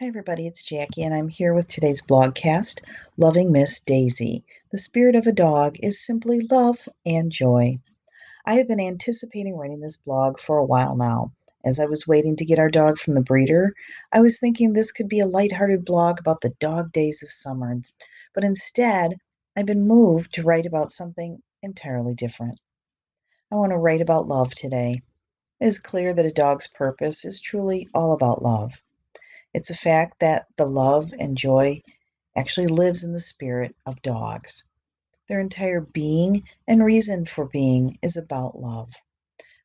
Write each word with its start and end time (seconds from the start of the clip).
Hi, 0.00 0.08
everybody, 0.08 0.48
it's 0.48 0.64
Jackie, 0.64 1.04
and 1.04 1.14
I'm 1.14 1.28
here 1.28 1.54
with 1.54 1.68
today's 1.68 2.04
blogcast 2.04 2.80
Loving 3.16 3.52
Miss 3.52 3.78
Daisy. 3.78 4.44
The 4.72 4.76
spirit 4.76 5.14
of 5.14 5.28
a 5.28 5.32
dog 5.32 5.76
is 5.78 6.04
simply 6.04 6.40
love 6.50 6.88
and 7.06 7.30
joy. 7.30 7.76
I 8.44 8.54
have 8.54 8.66
been 8.66 8.80
anticipating 8.80 9.56
writing 9.56 9.78
this 9.78 9.98
blog 9.98 10.40
for 10.40 10.58
a 10.58 10.64
while 10.64 10.96
now. 10.96 11.32
As 11.64 11.78
I 11.78 11.84
was 11.84 12.08
waiting 12.08 12.34
to 12.36 12.44
get 12.44 12.58
our 12.58 12.70
dog 12.70 12.98
from 12.98 13.14
the 13.14 13.22
breeder, 13.22 13.72
I 14.12 14.20
was 14.20 14.40
thinking 14.40 14.72
this 14.72 14.90
could 14.90 15.08
be 15.08 15.20
a 15.20 15.28
lighthearted 15.28 15.84
blog 15.84 16.18
about 16.18 16.40
the 16.40 16.54
dog 16.58 16.90
days 16.90 17.22
of 17.22 17.30
summer, 17.30 17.72
but 18.34 18.42
instead, 18.42 19.16
I've 19.56 19.66
been 19.66 19.86
moved 19.86 20.34
to 20.34 20.42
write 20.42 20.66
about 20.66 20.90
something 20.90 21.40
entirely 21.62 22.16
different. 22.16 22.58
I 23.52 23.54
want 23.54 23.70
to 23.70 23.78
write 23.78 24.00
about 24.00 24.26
love 24.26 24.52
today. 24.56 25.02
It 25.60 25.66
is 25.66 25.78
clear 25.78 26.12
that 26.12 26.26
a 26.26 26.32
dog's 26.32 26.66
purpose 26.66 27.24
is 27.24 27.40
truly 27.40 27.86
all 27.94 28.12
about 28.12 28.42
love. 28.42 28.82
It's 29.54 29.70
a 29.70 29.74
fact 29.74 30.18
that 30.18 30.46
the 30.56 30.66
love 30.66 31.14
and 31.18 31.38
joy 31.38 31.80
actually 32.36 32.66
lives 32.66 33.04
in 33.04 33.12
the 33.12 33.20
spirit 33.20 33.76
of 33.86 34.02
dogs. 34.02 34.64
Their 35.28 35.38
entire 35.38 35.80
being 35.80 36.42
and 36.66 36.84
reason 36.84 37.24
for 37.24 37.46
being 37.46 37.96
is 38.02 38.16
about 38.16 38.58
love. 38.58 38.92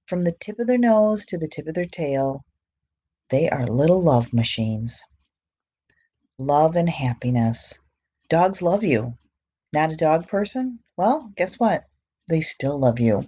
From 0.06 0.24
the 0.24 0.32
tip 0.40 0.60
of 0.60 0.68
their 0.68 0.78
nose 0.78 1.26
to 1.26 1.40
the 1.40 1.48
tip 1.48 1.66
of 1.66 1.74
their 1.74 1.88
tail, 1.88 2.46
they 3.30 3.50
are 3.50 3.66
little 3.66 4.02
love 4.02 4.32
machines. 4.32 5.04
Love 6.38 6.76
and 6.76 6.90
happiness. 6.90 7.80
Dogs 8.30 8.62
love 8.62 8.84
you. 8.84 9.18
Not 9.74 9.92
a 9.92 9.96
dog 9.96 10.28
person? 10.28 10.80
Well, 10.98 11.32
guess 11.36 11.60
what? 11.60 11.84
They 12.28 12.42
still 12.42 12.78
love 12.78 13.00
you. 13.00 13.28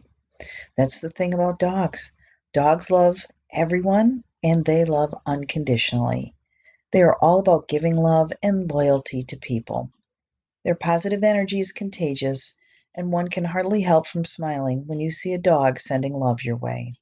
That's 0.78 1.00
the 1.00 1.10
thing 1.10 1.34
about 1.34 1.60
dogs. 1.60 2.16
Dogs 2.54 2.92
love 2.92 3.26
everyone 3.52 4.24
and 4.44 4.64
they 4.64 4.86
love 4.86 5.14
unconditionally. 5.26 6.36
They 6.92 7.02
are 7.04 7.18
all 7.22 7.40
about 7.40 7.70
giving 7.70 7.96
love 7.96 8.34
and 8.44 8.70
loyalty 8.70 9.24
to 9.24 9.38
people. 9.38 9.92
Their 10.66 10.76
positive 10.76 11.24
energy 11.24 11.60
is 11.60 11.72
contagious, 11.72 12.58
and 12.94 13.12
one 13.12 13.30
can 13.30 13.46
hardly 13.46 13.82
help 13.82 14.08
from 14.08 14.26
smiling 14.26 14.86
when 14.88 15.00
you 15.00 15.10
see 15.10 15.34
a 15.34 15.40
dog 15.40 15.80
sending 15.80 16.14
love 16.14 16.44
your 16.44 16.58
way. 16.58 16.96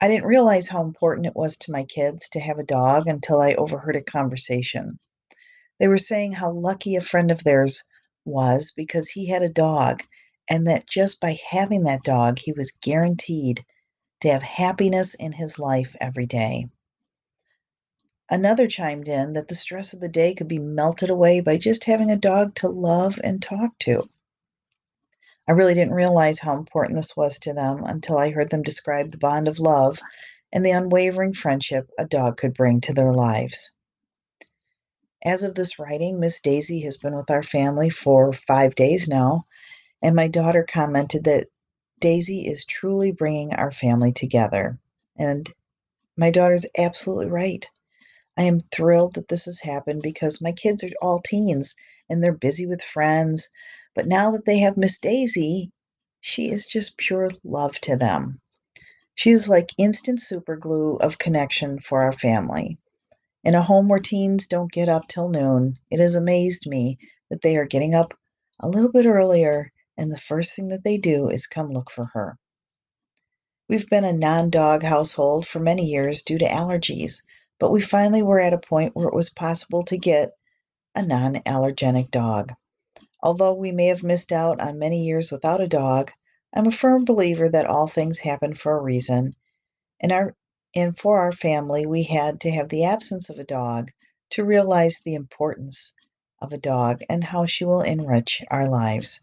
I 0.00 0.08
didn't 0.08 0.26
realize 0.26 0.68
how 0.68 0.82
important 0.82 1.26
it 1.26 1.36
was 1.36 1.56
to 1.58 1.72
my 1.72 1.84
kids 1.84 2.28
to 2.30 2.40
have 2.40 2.58
a 2.58 2.64
dog 2.64 3.06
until 3.06 3.40
I 3.40 3.54
overheard 3.54 3.96
a 3.96 4.02
conversation. 4.02 4.98
They 5.78 5.88
were 5.88 5.98
saying 5.98 6.32
how 6.32 6.50
lucky 6.52 6.96
a 6.96 7.00
friend 7.00 7.30
of 7.30 7.44
theirs 7.44 7.84
was 8.24 8.72
because 8.76 9.08
he 9.08 9.26
had 9.26 9.42
a 9.42 9.48
dog, 9.48 10.02
and 10.50 10.66
that 10.66 10.86
just 10.88 11.20
by 11.20 11.38
having 11.48 11.84
that 11.84 12.02
dog, 12.02 12.38
he 12.38 12.52
was 12.52 12.72
guaranteed 12.72 13.64
to 14.22 14.30
have 14.32 14.42
happiness 14.42 15.14
in 15.14 15.32
his 15.32 15.58
life 15.58 15.94
every 16.00 16.26
day. 16.26 16.68
Another 18.30 18.66
chimed 18.66 19.08
in 19.08 19.32
that 19.32 19.48
the 19.48 19.54
stress 19.54 19.94
of 19.94 20.00
the 20.00 20.08
day 20.08 20.34
could 20.34 20.48
be 20.48 20.58
melted 20.58 21.08
away 21.08 21.40
by 21.40 21.56
just 21.56 21.84
having 21.84 22.10
a 22.10 22.16
dog 22.16 22.54
to 22.56 22.68
love 22.68 23.18
and 23.24 23.40
talk 23.40 23.78
to. 23.80 24.08
I 25.48 25.52
really 25.52 25.72
didn't 25.72 25.94
realize 25.94 26.38
how 26.38 26.56
important 26.58 26.96
this 26.96 27.16
was 27.16 27.38
to 27.40 27.54
them 27.54 27.82
until 27.84 28.18
I 28.18 28.30
heard 28.30 28.50
them 28.50 28.62
describe 28.62 29.10
the 29.10 29.18
bond 29.18 29.48
of 29.48 29.58
love 29.58 29.98
and 30.52 30.64
the 30.64 30.72
unwavering 30.72 31.32
friendship 31.32 31.90
a 31.98 32.06
dog 32.06 32.36
could 32.36 32.52
bring 32.52 32.82
to 32.82 32.92
their 32.92 33.12
lives. 33.12 33.70
As 35.24 35.42
of 35.42 35.54
this 35.54 35.78
writing, 35.78 36.20
Miss 36.20 36.40
Daisy 36.40 36.80
has 36.82 36.98
been 36.98 37.16
with 37.16 37.30
our 37.30 37.42
family 37.42 37.88
for 37.88 38.34
five 38.34 38.74
days 38.74 39.08
now, 39.08 39.46
and 40.02 40.14
my 40.14 40.28
daughter 40.28 40.64
commented 40.68 41.24
that 41.24 41.48
Daisy 41.98 42.46
is 42.46 42.66
truly 42.66 43.10
bringing 43.10 43.54
our 43.54 43.72
family 43.72 44.12
together. 44.12 44.78
And 45.16 45.48
my 46.16 46.30
daughter's 46.30 46.66
absolutely 46.76 47.26
right. 47.26 47.66
I 48.38 48.44
am 48.44 48.60
thrilled 48.60 49.14
that 49.14 49.28
this 49.28 49.46
has 49.46 49.60
happened 49.60 50.02
because 50.02 50.40
my 50.40 50.52
kids 50.52 50.84
are 50.84 50.90
all 51.02 51.20
teens 51.20 51.74
and 52.08 52.22
they're 52.22 52.32
busy 52.32 52.66
with 52.66 52.82
friends. 52.82 53.50
But 53.96 54.06
now 54.06 54.30
that 54.30 54.46
they 54.46 54.58
have 54.60 54.76
Miss 54.76 55.00
Daisy, 55.00 55.72
she 56.20 56.48
is 56.48 56.66
just 56.66 56.98
pure 56.98 57.30
love 57.44 57.80
to 57.80 57.96
them. 57.96 58.40
She 59.16 59.30
is 59.30 59.48
like 59.48 59.74
instant 59.76 60.22
super 60.22 60.56
glue 60.56 60.96
of 60.98 61.18
connection 61.18 61.80
for 61.80 62.02
our 62.02 62.12
family. 62.12 62.78
In 63.42 63.56
a 63.56 63.62
home 63.62 63.88
where 63.88 63.98
teens 63.98 64.46
don't 64.46 64.70
get 64.70 64.88
up 64.88 65.08
till 65.08 65.28
noon, 65.28 65.76
it 65.90 65.98
has 65.98 66.14
amazed 66.14 66.68
me 66.68 66.98
that 67.30 67.42
they 67.42 67.56
are 67.56 67.66
getting 67.66 67.94
up 67.96 68.14
a 68.60 68.68
little 68.68 68.92
bit 68.92 69.06
earlier 69.06 69.72
and 69.96 70.12
the 70.12 70.18
first 70.18 70.54
thing 70.54 70.68
that 70.68 70.84
they 70.84 70.98
do 70.98 71.28
is 71.28 71.48
come 71.48 71.72
look 71.72 71.90
for 71.90 72.04
her. 72.14 72.38
We've 73.68 73.90
been 73.90 74.04
a 74.04 74.12
non 74.12 74.50
dog 74.50 74.84
household 74.84 75.46
for 75.46 75.58
many 75.60 75.86
years 75.86 76.22
due 76.22 76.38
to 76.38 76.46
allergies, 76.46 77.22
but 77.58 77.70
we 77.70 77.80
finally 77.80 78.22
were 78.22 78.40
at 78.40 78.52
a 78.52 78.58
point 78.58 78.94
where 78.94 79.08
it 79.08 79.14
was 79.14 79.30
possible 79.30 79.82
to 79.84 79.98
get 79.98 80.30
a 80.94 81.02
non 81.02 81.34
allergenic 81.46 82.10
dog. 82.10 82.52
Although 83.20 83.54
we 83.54 83.72
may 83.72 83.86
have 83.86 84.02
missed 84.02 84.32
out 84.32 84.60
on 84.60 84.78
many 84.78 85.04
years 85.04 85.32
without 85.32 85.60
a 85.60 85.66
dog, 85.68 86.12
I'm 86.54 86.66
a 86.66 86.70
firm 86.70 87.04
believer 87.04 87.48
that 87.48 87.66
all 87.66 87.88
things 87.88 88.20
happen 88.20 88.54
for 88.54 88.76
a 88.76 88.82
reason. 88.82 89.34
And, 90.00 90.12
our, 90.12 90.36
and 90.74 90.96
for 90.96 91.18
our 91.18 91.32
family, 91.32 91.84
we 91.84 92.04
had 92.04 92.40
to 92.42 92.50
have 92.50 92.68
the 92.68 92.84
absence 92.84 93.28
of 93.28 93.38
a 93.38 93.44
dog 93.44 93.90
to 94.30 94.44
realize 94.44 95.00
the 95.00 95.14
importance 95.14 95.92
of 96.40 96.52
a 96.52 96.58
dog 96.58 97.02
and 97.08 97.24
how 97.24 97.46
she 97.46 97.64
will 97.64 97.82
enrich 97.82 98.42
our 98.50 98.68
lives. 98.68 99.20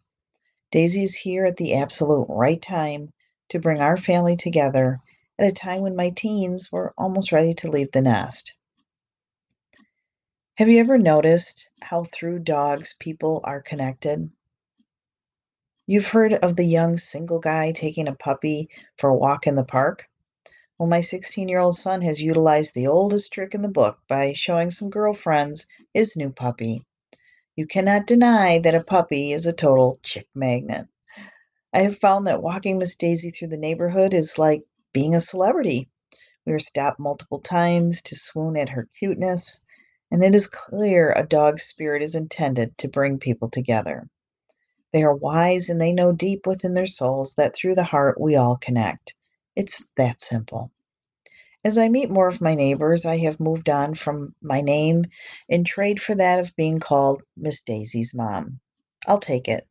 Daisy 0.71 1.03
is 1.03 1.15
here 1.15 1.45
at 1.45 1.57
the 1.57 1.75
absolute 1.75 2.25
right 2.27 2.61
time 2.61 3.13
to 3.49 3.59
bring 3.59 3.79
our 3.79 3.95
family 3.95 4.35
together 4.35 4.99
at 5.37 5.47
a 5.47 5.53
time 5.53 5.81
when 5.81 5.95
my 5.95 6.09
teens 6.11 6.71
were 6.71 6.93
almost 6.97 7.31
ready 7.31 7.53
to 7.53 7.69
leave 7.69 7.91
the 7.91 8.01
nest. 8.01 8.53
Have 10.57 10.69
you 10.69 10.79
ever 10.79 10.97
noticed 10.97 11.69
how 11.81 12.05
through 12.05 12.39
dogs 12.39 12.93
people 12.99 13.41
are 13.43 13.61
connected? 13.61 14.31
You've 15.85 16.07
heard 16.07 16.33
of 16.33 16.55
the 16.55 16.65
young 16.65 16.97
single 16.97 17.39
guy 17.39 17.71
taking 17.71 18.07
a 18.07 18.15
puppy 18.15 18.69
for 18.97 19.09
a 19.09 19.15
walk 19.15 19.47
in 19.47 19.55
the 19.55 19.65
park? 19.65 20.07
Well, 20.79 20.89
my 20.89 21.01
16 21.01 21.47
year 21.47 21.59
old 21.59 21.75
son 21.75 22.01
has 22.01 22.21
utilized 22.21 22.73
the 22.73 22.87
oldest 22.87 23.31
trick 23.31 23.53
in 23.53 23.61
the 23.61 23.69
book 23.69 23.99
by 24.07 24.33
showing 24.33 24.71
some 24.71 24.89
girlfriends 24.89 25.67
his 25.93 26.17
new 26.17 26.31
puppy. 26.31 26.85
You 27.55 27.67
cannot 27.67 28.07
deny 28.07 28.59
that 28.59 28.75
a 28.75 28.83
puppy 28.83 29.31
is 29.31 29.45
a 29.45 29.53
total 29.53 29.99
chick 30.03 30.27
magnet. 30.33 30.87
I 31.73 31.79
have 31.79 31.97
found 31.97 32.27
that 32.27 32.41
walking 32.41 32.77
Miss 32.77 32.95
Daisy 32.95 33.31
through 33.31 33.49
the 33.49 33.57
neighborhood 33.57 34.13
is 34.13 34.37
like 34.37 34.63
being 34.95 35.13
a 35.13 35.19
celebrity. 35.19 35.89
We 36.45 36.53
were 36.53 36.59
stopped 36.59 37.01
multiple 37.01 37.41
times 37.41 38.01
to 38.03 38.15
swoon 38.15 38.55
at 38.55 38.69
her 38.69 38.87
cuteness, 38.97 39.59
and 40.09 40.23
it 40.23 40.33
is 40.33 40.47
clear 40.47 41.11
a 41.11 41.27
dog's 41.27 41.63
spirit 41.63 42.01
is 42.01 42.15
intended 42.15 42.77
to 42.77 42.87
bring 42.87 43.19
people 43.19 43.49
together. 43.49 44.09
They 44.93 45.03
are 45.03 45.13
wise 45.13 45.67
and 45.67 45.81
they 45.81 45.91
know 45.91 46.13
deep 46.13 46.47
within 46.47 46.75
their 46.75 46.85
souls 46.85 47.35
that 47.35 47.53
through 47.53 47.75
the 47.75 47.83
heart 47.83 48.21
we 48.21 48.37
all 48.37 48.55
connect. 48.55 49.15
It's 49.53 49.83
that 49.97 50.21
simple. 50.21 50.71
As 51.65 51.77
I 51.77 51.89
meet 51.89 52.09
more 52.09 52.29
of 52.29 52.39
my 52.39 52.55
neighbors, 52.55 53.05
I 53.05 53.17
have 53.17 53.41
moved 53.41 53.69
on 53.69 53.95
from 53.95 54.33
my 54.41 54.61
name 54.61 55.07
and 55.49 55.65
trade 55.65 56.01
for 56.01 56.15
that 56.15 56.39
of 56.39 56.55
being 56.55 56.79
called 56.79 57.21
Miss 57.35 57.61
Daisy's 57.63 58.13
mom. 58.15 58.61
I'll 59.05 59.19
take 59.19 59.49
it. 59.49 59.67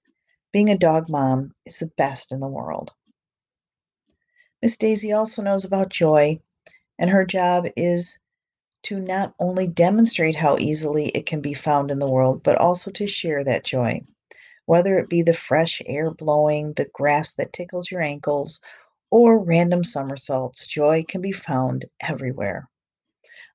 Being 0.52 0.68
a 0.68 0.76
dog 0.76 1.08
mom 1.08 1.54
is 1.64 1.78
the 1.78 1.90
best 1.96 2.30
in 2.30 2.40
the 2.40 2.46
world. 2.48 2.92
Miss 4.64 4.78
Daisy 4.78 5.12
also 5.12 5.42
knows 5.42 5.66
about 5.66 5.90
joy, 5.90 6.40
and 6.98 7.10
her 7.10 7.26
job 7.26 7.66
is 7.76 8.18
to 8.84 8.98
not 8.98 9.34
only 9.38 9.66
demonstrate 9.66 10.36
how 10.36 10.56
easily 10.56 11.08
it 11.08 11.26
can 11.26 11.42
be 11.42 11.52
found 11.52 11.90
in 11.90 11.98
the 11.98 12.08
world, 12.08 12.42
but 12.42 12.56
also 12.56 12.90
to 12.92 13.06
share 13.06 13.44
that 13.44 13.64
joy. 13.64 14.00
Whether 14.64 14.98
it 14.98 15.10
be 15.10 15.20
the 15.20 15.34
fresh 15.34 15.82
air 15.84 16.10
blowing, 16.10 16.72
the 16.72 16.86
grass 16.86 17.34
that 17.34 17.52
tickles 17.52 17.90
your 17.90 18.00
ankles, 18.00 18.62
or 19.10 19.38
random 19.38 19.84
somersaults, 19.84 20.66
joy 20.66 21.04
can 21.06 21.20
be 21.20 21.30
found 21.30 21.84
everywhere. 22.00 22.66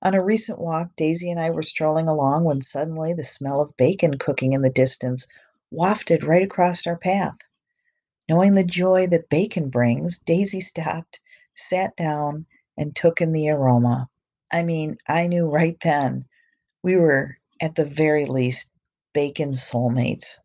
On 0.03 0.14
a 0.14 0.24
recent 0.24 0.62
walk, 0.62 0.96
Daisy 0.96 1.32
and 1.32 1.40
I 1.40 1.50
were 1.50 1.64
strolling 1.64 2.08
along 2.08 2.44
when 2.44 2.62
suddenly 2.62 3.16
the 3.16 3.23
smell 3.23 3.62
of 3.62 3.76
bacon 3.78 4.20
cooking 4.20 4.53
in 4.53 4.62
the 4.62 4.70
distance 4.70 5.28
wafted 5.72 6.23
right 6.23 6.44
across 6.44 6.85
our 6.85 7.00
path. 7.00 7.40
Knowing 8.29 8.53
the 8.53 8.64
joy 8.64 9.08
that 9.08 9.28
bacon 9.28 9.72
brings, 9.72 10.20
Daisy 10.20 10.61
stopped, 10.61 11.20
sat 11.55 11.96
down, 11.97 12.46
and 12.78 12.96
took 12.96 13.22
in 13.22 13.31
the 13.31 13.49
aroma. 13.49 14.08
I 14.52 14.61
mean, 14.61 14.97
I 15.08 15.26
knew 15.26 15.49
right 15.49 15.79
then 15.81 16.26
we 16.84 16.96
were, 16.96 17.37
at 17.59 17.73
the 17.73 17.85
very 17.85 18.26
least, 18.26 18.76
bacon 19.14 19.53
soulmates. 19.53 20.37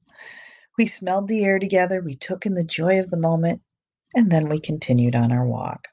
We 0.78 0.86
smelled 0.86 1.28
the 1.28 1.44
air 1.44 1.58
together, 1.58 2.00
we 2.00 2.14
took 2.14 2.46
in 2.46 2.54
the 2.54 2.64
joy 2.64 3.00
of 3.00 3.10
the 3.10 3.18
moment, 3.18 3.60
and 4.16 4.32
then 4.32 4.48
we 4.48 4.60
continued 4.60 5.14
on 5.14 5.30
our 5.30 5.46
walk. 5.46 5.88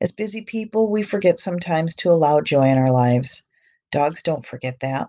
As 0.00 0.10
busy 0.10 0.40
people, 0.40 0.90
we 0.90 1.02
forget 1.02 1.38
sometimes 1.38 1.96
to 1.96 2.10
allow 2.10 2.40
joy 2.40 2.66
in 2.66 2.78
our 2.78 2.90
lives. 2.90 3.42
Dogs 3.92 4.22
don't 4.22 4.44
forget 4.44 4.80
that. 4.80 5.08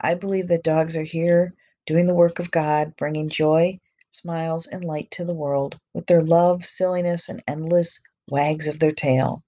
I 0.00 0.14
believe 0.14 0.48
that 0.48 0.64
dogs 0.64 0.96
are 0.96 1.04
here 1.04 1.54
doing 1.86 2.06
the 2.06 2.14
work 2.14 2.40
of 2.40 2.50
God, 2.50 2.96
bringing 2.96 3.28
joy 3.28 3.78
smiles, 4.16 4.66
and 4.66 4.84
light 4.84 5.10
to 5.12 5.24
the 5.24 5.34
world 5.34 5.78
with 5.94 6.06
their 6.06 6.22
love, 6.22 6.64
silliness, 6.64 7.28
and 7.28 7.42
endless 7.46 8.00
wags 8.28 8.66
of 8.66 8.78
their 8.78 8.92
tail. 8.92 9.42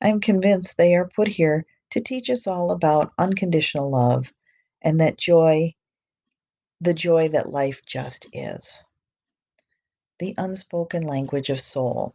I 0.00 0.08
am 0.08 0.20
convinced 0.20 0.76
they 0.76 0.94
are 0.94 1.08
put 1.08 1.28
here 1.28 1.66
to 1.90 2.00
teach 2.00 2.30
us 2.30 2.46
all 2.46 2.70
about 2.70 3.12
unconditional 3.18 3.90
love 3.90 4.32
and 4.82 5.00
that 5.00 5.16
joy, 5.16 5.74
the 6.80 6.94
joy 6.94 7.28
that 7.28 7.50
life 7.50 7.84
just 7.86 8.26
is. 8.32 8.84
The 10.18 10.34
unspoken 10.38 11.02
language 11.02 11.50
of 11.50 11.60
soul. 11.60 12.14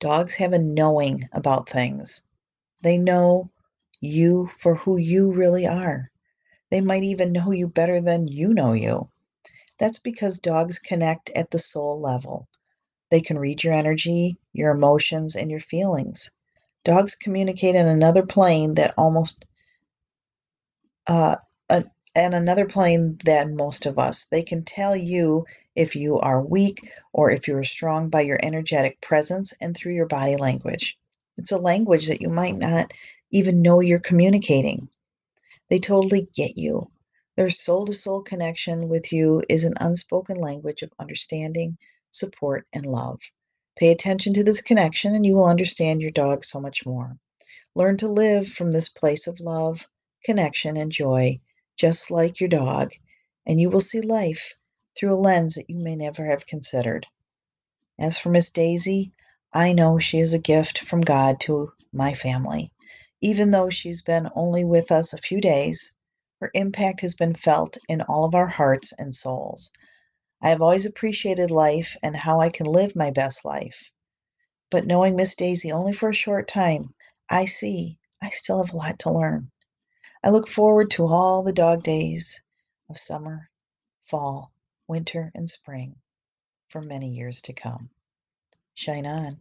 Dogs 0.00 0.36
have 0.36 0.52
a 0.52 0.58
knowing 0.58 1.28
about 1.32 1.68
things. 1.68 2.24
They 2.82 2.98
know 2.98 3.50
you 4.00 4.46
for 4.46 4.76
who 4.76 4.96
you 4.96 5.32
really 5.32 5.66
are. 5.66 6.10
They 6.70 6.80
might 6.80 7.02
even 7.02 7.32
know 7.32 7.50
you 7.50 7.66
better 7.66 8.00
than 8.00 8.28
you 8.28 8.54
know 8.54 8.72
you. 8.74 9.10
That's 9.78 9.98
because 9.98 10.38
dogs 10.38 10.78
connect 10.78 11.30
at 11.30 11.50
the 11.50 11.58
soul 11.58 12.00
level. 12.00 12.48
They 13.10 13.20
can 13.20 13.38
read 13.38 13.64
your 13.64 13.74
energy, 13.74 14.36
your 14.52 14.72
emotions, 14.72 15.36
and 15.36 15.50
your 15.50 15.60
feelings. 15.60 16.30
Dogs 16.84 17.14
communicate 17.14 17.74
in 17.74 17.86
another 17.86 18.24
plane 18.26 18.74
that 18.74 18.94
almost 18.96 19.46
uh, 21.06 21.36
and 22.18 22.34
another 22.34 22.66
plane 22.66 23.16
than 23.24 23.56
most 23.56 23.86
of 23.86 23.98
us. 23.98 24.26
They 24.26 24.42
can 24.42 24.64
tell 24.64 24.96
you 24.96 25.46
if 25.76 25.94
you 25.94 26.18
are 26.18 26.42
weak 26.42 26.90
or 27.12 27.30
if 27.30 27.46
you 27.46 27.54
are 27.56 27.64
strong 27.64 28.10
by 28.10 28.22
your 28.22 28.38
energetic 28.42 29.00
presence 29.00 29.54
and 29.60 29.76
through 29.76 29.94
your 29.94 30.08
body 30.08 30.36
language. 30.36 30.98
It's 31.36 31.52
a 31.52 31.58
language 31.58 32.08
that 32.08 32.20
you 32.20 32.28
might 32.28 32.56
not 32.56 32.92
even 33.30 33.62
know 33.62 33.78
you're 33.78 34.00
communicating. 34.00 34.88
They 35.70 35.78
totally 35.78 36.28
get 36.34 36.58
you. 36.58 36.90
Their 37.38 37.50
soul 37.50 37.86
to 37.86 37.94
soul 37.94 38.22
connection 38.22 38.88
with 38.88 39.12
you 39.12 39.44
is 39.48 39.62
an 39.62 39.74
unspoken 39.80 40.38
language 40.38 40.82
of 40.82 40.90
understanding, 40.98 41.78
support, 42.10 42.66
and 42.72 42.84
love. 42.84 43.20
Pay 43.76 43.92
attention 43.92 44.34
to 44.34 44.42
this 44.42 44.60
connection 44.60 45.14
and 45.14 45.24
you 45.24 45.36
will 45.36 45.44
understand 45.44 46.00
your 46.00 46.10
dog 46.10 46.44
so 46.44 46.60
much 46.60 46.84
more. 46.84 47.16
Learn 47.76 47.96
to 47.98 48.08
live 48.08 48.48
from 48.48 48.72
this 48.72 48.88
place 48.88 49.28
of 49.28 49.38
love, 49.38 49.88
connection, 50.24 50.76
and 50.76 50.90
joy, 50.90 51.38
just 51.76 52.10
like 52.10 52.40
your 52.40 52.48
dog, 52.48 52.90
and 53.46 53.60
you 53.60 53.70
will 53.70 53.80
see 53.80 54.00
life 54.00 54.54
through 54.96 55.14
a 55.14 55.14
lens 55.14 55.54
that 55.54 55.70
you 55.70 55.76
may 55.76 55.94
never 55.94 56.26
have 56.26 56.44
considered. 56.44 57.06
As 58.00 58.18
for 58.18 58.30
Miss 58.30 58.50
Daisy, 58.50 59.12
I 59.52 59.72
know 59.74 60.00
she 60.00 60.18
is 60.18 60.34
a 60.34 60.40
gift 60.40 60.80
from 60.80 61.02
God 61.02 61.38
to 61.42 61.72
my 61.92 62.14
family. 62.14 62.72
Even 63.20 63.52
though 63.52 63.70
she's 63.70 64.02
been 64.02 64.28
only 64.34 64.64
with 64.64 64.90
us 64.90 65.12
a 65.12 65.18
few 65.18 65.40
days, 65.40 65.92
her 66.40 66.50
impact 66.54 67.00
has 67.00 67.14
been 67.14 67.34
felt 67.34 67.78
in 67.88 68.00
all 68.02 68.24
of 68.24 68.34
our 68.34 68.46
hearts 68.46 68.92
and 68.98 69.14
souls. 69.14 69.70
I 70.40 70.50
have 70.50 70.62
always 70.62 70.86
appreciated 70.86 71.50
life 71.50 71.96
and 72.02 72.16
how 72.16 72.40
I 72.40 72.48
can 72.48 72.66
live 72.66 72.94
my 72.94 73.10
best 73.10 73.44
life. 73.44 73.90
But 74.70 74.86
knowing 74.86 75.16
Miss 75.16 75.34
Daisy 75.34 75.72
only 75.72 75.92
for 75.92 76.10
a 76.10 76.14
short 76.14 76.46
time, 76.46 76.94
I 77.28 77.46
see 77.46 77.98
I 78.22 78.30
still 78.30 78.64
have 78.64 78.72
a 78.72 78.76
lot 78.76 78.98
to 79.00 79.10
learn. 79.10 79.50
I 80.22 80.30
look 80.30 80.48
forward 80.48 80.90
to 80.92 81.06
all 81.06 81.42
the 81.42 81.52
dog 81.52 81.82
days 81.82 82.42
of 82.88 82.98
summer, 82.98 83.50
fall, 84.00 84.52
winter, 84.86 85.32
and 85.34 85.48
spring 85.48 85.96
for 86.68 86.80
many 86.80 87.08
years 87.08 87.40
to 87.42 87.52
come. 87.52 87.90
Shine 88.74 89.06
on. 89.06 89.40